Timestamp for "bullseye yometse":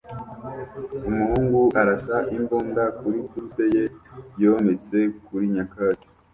3.27-4.97